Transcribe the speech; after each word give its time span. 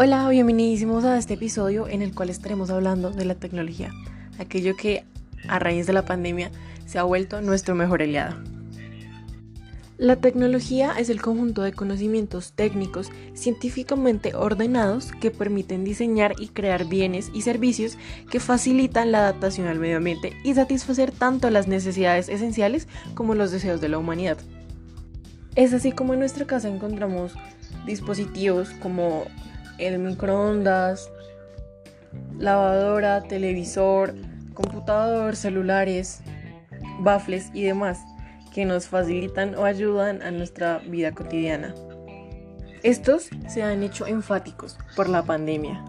Hola, 0.00 0.28
bienvenidísimos 0.28 1.04
a 1.04 1.18
este 1.18 1.34
episodio 1.34 1.88
en 1.88 2.02
el 2.02 2.14
cual 2.14 2.30
estaremos 2.30 2.70
hablando 2.70 3.10
de 3.10 3.24
la 3.24 3.34
tecnología, 3.34 3.92
aquello 4.38 4.76
que 4.76 5.02
a 5.48 5.58
raíz 5.58 5.88
de 5.88 5.92
la 5.92 6.04
pandemia 6.04 6.52
se 6.86 7.00
ha 7.00 7.02
vuelto 7.02 7.40
nuestro 7.40 7.74
mejor 7.74 8.02
aliado. 8.02 8.36
La 9.96 10.14
tecnología 10.14 10.92
es 10.96 11.10
el 11.10 11.20
conjunto 11.20 11.62
de 11.62 11.72
conocimientos 11.72 12.52
técnicos 12.52 13.10
científicamente 13.34 14.36
ordenados 14.36 15.10
que 15.10 15.32
permiten 15.32 15.82
diseñar 15.82 16.36
y 16.38 16.46
crear 16.46 16.84
bienes 16.84 17.32
y 17.34 17.42
servicios 17.42 17.98
que 18.30 18.38
facilitan 18.38 19.10
la 19.10 19.18
adaptación 19.18 19.66
al 19.66 19.80
medio 19.80 19.96
ambiente 19.96 20.32
y 20.44 20.54
satisfacer 20.54 21.10
tanto 21.10 21.50
las 21.50 21.66
necesidades 21.66 22.28
esenciales 22.28 22.86
como 23.14 23.34
los 23.34 23.50
deseos 23.50 23.80
de 23.80 23.88
la 23.88 23.98
humanidad. 23.98 24.38
Es 25.56 25.72
así 25.72 25.90
como 25.90 26.12
en 26.12 26.20
nuestra 26.20 26.46
casa 26.46 26.68
encontramos 26.68 27.32
dispositivos 27.84 28.70
como 28.80 29.24
el 29.78 29.98
microondas, 29.98 31.10
lavadora, 32.38 33.22
televisor, 33.22 34.14
computador, 34.54 35.36
celulares, 35.36 36.20
baffles 37.00 37.50
y 37.54 37.62
demás 37.62 38.00
que 38.52 38.64
nos 38.64 38.88
facilitan 38.88 39.54
o 39.54 39.64
ayudan 39.64 40.22
a 40.22 40.30
nuestra 40.30 40.78
vida 40.78 41.12
cotidiana. 41.12 41.74
Estos 42.82 43.28
se 43.48 43.62
han 43.62 43.82
hecho 43.82 44.06
enfáticos 44.06 44.78
por 44.96 45.08
la 45.08 45.22
pandemia. 45.24 45.84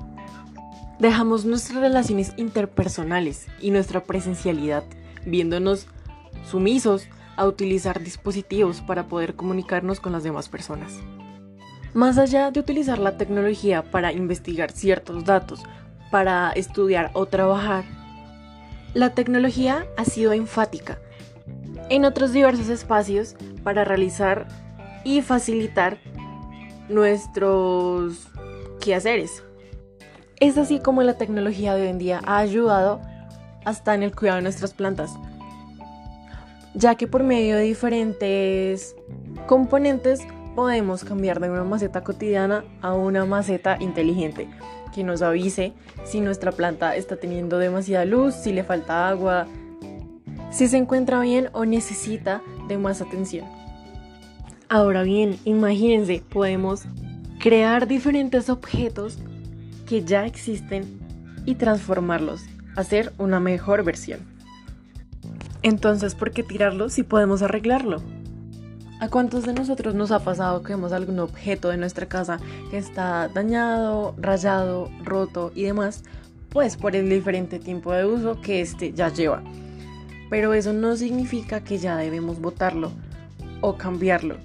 Dejamos 0.99 1.45
nuestras 1.45 1.79
relaciones 1.79 2.33
interpersonales 2.35 3.47
y 3.61 3.71
nuestra 3.71 4.03
presencialidad, 4.03 4.83
viéndonos 5.25 5.87
sumisos 6.43 7.07
a 7.37 7.45
utilizar 7.45 8.03
dispositivos 8.03 8.81
para 8.81 9.07
poder 9.07 9.35
comunicarnos 9.35 9.99
con 9.99 10.11
las 10.11 10.23
demás 10.23 10.49
personas. 10.49 10.93
Más 11.93 12.17
allá 12.17 12.51
de 12.51 12.59
utilizar 12.59 12.99
la 12.99 13.17
tecnología 13.17 13.83
para 13.83 14.11
investigar 14.11 14.71
ciertos 14.71 15.25
datos, 15.25 15.63
para 16.11 16.51
estudiar 16.51 17.09
o 17.13 17.25
trabajar, 17.25 17.83
la 18.93 19.13
tecnología 19.15 19.87
ha 19.97 20.05
sido 20.05 20.33
enfática 20.33 20.99
en 21.89 22.05
otros 22.05 22.31
diversos 22.31 22.69
espacios 22.69 23.35
para 23.63 23.83
realizar 23.83 24.47
y 25.03 25.21
facilitar 25.21 25.97
nuestros 26.89 28.27
quehaceres. 28.79 29.43
Es 30.39 30.57
así 30.57 30.79
como 30.79 31.03
la 31.03 31.17
tecnología 31.17 31.73
de 31.73 31.83
hoy 31.83 31.87
en 31.89 31.97
día 31.97 32.21
ha 32.25 32.37
ayudado 32.37 33.01
hasta 33.65 33.95
en 33.95 34.03
el 34.03 34.15
cuidado 34.15 34.37
de 34.37 34.43
nuestras 34.43 34.73
plantas, 34.73 35.11
ya 36.73 36.95
que 36.95 37.07
por 37.07 37.23
medio 37.23 37.55
de 37.55 37.63
diferentes 37.63 38.95
componentes 39.47 40.21
podemos 40.59 41.05
cambiar 41.05 41.39
de 41.39 41.49
una 41.49 41.63
maceta 41.63 42.03
cotidiana 42.03 42.65
a 42.81 42.93
una 42.93 43.23
maceta 43.23 43.77
inteligente 43.79 44.49
que 44.93 45.05
nos 45.05 45.21
avise 45.21 45.71
si 46.03 46.19
nuestra 46.19 46.51
planta 46.51 46.97
está 46.97 47.15
teniendo 47.15 47.59
demasiada 47.59 48.03
luz, 48.03 48.35
si 48.35 48.51
le 48.51 48.65
falta 48.65 49.07
agua, 49.07 49.47
si 50.51 50.67
se 50.67 50.75
encuentra 50.75 51.21
bien 51.21 51.47
o 51.53 51.63
necesita 51.63 52.41
de 52.67 52.77
más 52.77 52.99
atención. 52.99 53.45
Ahora 54.67 55.03
bien, 55.03 55.39
imagínense, 55.45 56.21
podemos 56.27 56.83
crear 57.39 57.87
diferentes 57.87 58.49
objetos 58.49 59.17
que 59.87 60.03
ya 60.03 60.25
existen 60.25 60.99
y 61.45 61.55
transformarlos, 61.55 62.41
hacer 62.75 63.13
una 63.17 63.39
mejor 63.39 63.85
versión. 63.85 64.19
Entonces, 65.63 66.15
¿por 66.15 66.31
qué 66.31 66.43
tirarlo 66.43 66.89
si 66.89 67.03
podemos 67.03 67.43
arreglarlo? 67.43 68.18
¿A 68.99 69.07
cuántos 69.07 69.45
de 69.45 69.53
nosotros 69.53 69.95
nos 69.95 70.11
ha 70.11 70.19
pasado 70.19 70.61
que 70.61 70.73
vemos 70.73 70.91
algún 70.91 71.19
objeto 71.19 71.69
de 71.69 71.77
nuestra 71.77 72.05
casa 72.05 72.37
que 72.69 72.77
está 72.77 73.29
dañado, 73.29 74.13
rayado, 74.17 74.89
roto 75.05 75.53
y 75.55 75.63
demás? 75.63 76.03
Pues 76.49 76.75
por 76.75 76.97
el 76.97 77.09
diferente 77.09 77.59
tiempo 77.59 77.93
de 77.93 78.05
uso 78.05 78.41
que 78.41 78.59
este 78.59 78.91
ya 78.91 79.07
lleva. 79.07 79.41
Pero 80.29 80.53
eso 80.53 80.73
no 80.73 80.97
significa 80.97 81.63
que 81.63 81.77
ya 81.77 81.95
debemos 81.95 82.41
botarlo 82.41 82.91
o 83.61 83.77
cambiarlo. 83.77 84.35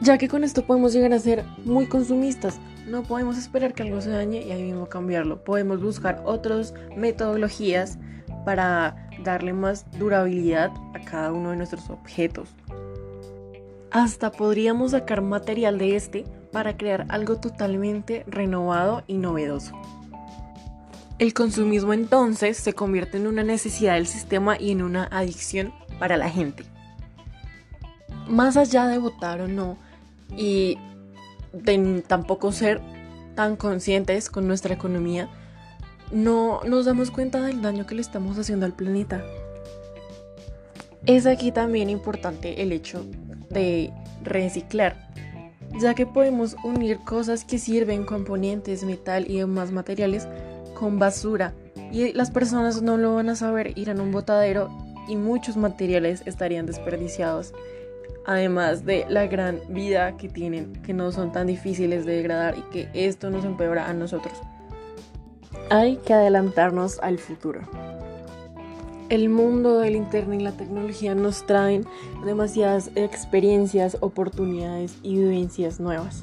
Ya 0.00 0.16
que 0.16 0.28
con 0.28 0.44
esto 0.44 0.64
podemos 0.64 0.92
llegar 0.92 1.12
a 1.12 1.18
ser 1.18 1.44
muy 1.64 1.86
consumistas. 1.86 2.60
No 2.86 3.02
podemos 3.02 3.36
esperar 3.36 3.74
que 3.74 3.82
algo 3.82 4.00
se 4.00 4.10
dañe 4.10 4.46
y 4.46 4.52
ahí 4.52 4.62
mismo 4.62 4.86
cambiarlo. 4.86 5.42
Podemos 5.42 5.82
buscar 5.82 6.22
otras 6.24 6.72
metodologías 6.96 7.98
para 8.44 9.05
darle 9.22 9.52
más 9.52 9.86
durabilidad 9.98 10.70
a 10.94 11.00
cada 11.00 11.32
uno 11.32 11.50
de 11.50 11.56
nuestros 11.56 11.90
objetos. 11.90 12.48
Hasta 13.90 14.30
podríamos 14.30 14.92
sacar 14.92 15.22
material 15.22 15.78
de 15.78 15.96
este 15.96 16.24
para 16.52 16.76
crear 16.76 17.06
algo 17.08 17.36
totalmente 17.36 18.24
renovado 18.26 19.02
y 19.06 19.14
novedoso. 19.14 19.72
El 21.18 21.32
consumismo 21.32 21.94
entonces 21.94 22.58
se 22.58 22.74
convierte 22.74 23.16
en 23.16 23.26
una 23.26 23.42
necesidad 23.42 23.94
del 23.94 24.06
sistema 24.06 24.60
y 24.60 24.70
en 24.70 24.82
una 24.82 25.04
adicción 25.04 25.72
para 25.98 26.18
la 26.18 26.28
gente. 26.28 26.64
Más 28.28 28.56
allá 28.56 28.86
de 28.86 28.98
votar 28.98 29.40
o 29.40 29.48
no 29.48 29.78
y 30.36 30.76
de 31.52 32.02
tampoco 32.06 32.52
ser 32.52 32.82
tan 33.34 33.56
conscientes 33.56 34.28
con 34.28 34.46
nuestra 34.46 34.74
economía, 34.74 35.30
no 36.12 36.60
nos 36.66 36.84
damos 36.84 37.10
cuenta 37.10 37.42
del 37.42 37.62
daño 37.62 37.86
que 37.86 37.94
le 37.94 38.00
estamos 38.00 38.38
haciendo 38.38 38.66
al 38.66 38.72
planeta. 38.72 39.22
Es 41.06 41.26
aquí 41.26 41.52
también 41.52 41.88
importante 41.88 42.62
el 42.62 42.72
hecho 42.72 43.04
de 43.50 43.92
reciclar, 44.22 45.08
ya 45.80 45.94
que 45.94 46.06
podemos 46.06 46.56
unir 46.64 46.98
cosas 47.04 47.44
que 47.44 47.58
sirven, 47.58 48.04
componentes, 48.04 48.82
metal 48.84 49.30
y 49.30 49.38
demás 49.38 49.70
materiales 49.70 50.26
con 50.74 50.98
basura 50.98 51.54
y 51.92 52.12
las 52.12 52.30
personas 52.30 52.82
no 52.82 52.96
lo 52.96 53.14
van 53.14 53.28
a 53.28 53.36
saber, 53.36 53.78
irán 53.78 54.00
a 54.00 54.02
un 54.02 54.12
botadero 54.12 54.68
y 55.08 55.16
muchos 55.16 55.56
materiales 55.56 56.22
estarían 56.26 56.66
desperdiciados. 56.66 57.52
Además 58.26 58.84
de 58.84 59.06
la 59.08 59.26
gran 59.28 59.60
vida 59.68 60.16
que 60.16 60.28
tienen, 60.28 60.72
que 60.82 60.92
no 60.92 61.12
son 61.12 61.30
tan 61.30 61.46
difíciles 61.46 62.04
de 62.04 62.16
degradar 62.16 62.58
y 62.58 62.62
que 62.72 62.88
esto 62.92 63.30
nos 63.30 63.44
empeora 63.44 63.88
a 63.88 63.94
nosotros. 63.94 64.34
Hay 65.68 65.96
que 65.96 66.14
adelantarnos 66.14 67.00
al 67.00 67.18
futuro. 67.18 67.60
El 69.08 69.28
mundo 69.28 69.78
del 69.78 69.96
Internet 69.96 70.40
y 70.40 70.44
la 70.44 70.52
tecnología 70.52 71.14
nos 71.14 71.44
traen 71.44 71.84
demasiadas 72.24 72.90
experiencias, 72.94 73.96
oportunidades 74.00 74.96
y 75.02 75.16
vivencias 75.16 75.80
nuevas. 75.80 76.22